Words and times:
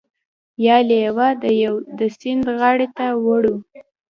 بیا 0.59 0.77
لیوه 0.89 1.27
د 1.97 1.99
سیند 2.17 2.45
غاړې 2.57 2.87
ته 2.97 3.05
وړو. 3.25 3.55